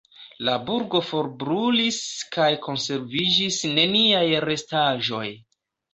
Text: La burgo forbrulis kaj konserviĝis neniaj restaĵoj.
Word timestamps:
La 0.47 0.53
burgo 0.69 1.01
forbrulis 1.09 1.99
kaj 2.37 2.47
konserviĝis 2.65 3.61
neniaj 3.79 4.27
restaĵoj. 4.51 5.25